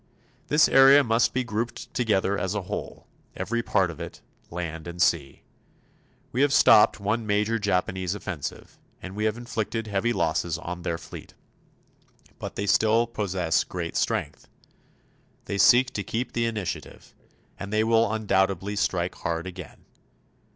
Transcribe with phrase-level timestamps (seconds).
[0.47, 3.05] This area must be grouped together as a whole
[3.37, 5.43] every part of it, land and sea.
[6.31, 10.97] We have stopped one major Japanese offensive; and we have inflicted heavy losses on their
[10.97, 11.35] fleet.
[12.39, 14.47] But they still possess great strength;
[15.45, 17.13] they seek to keep the initiative;
[17.59, 19.85] and they will undoubtedly strike hard again.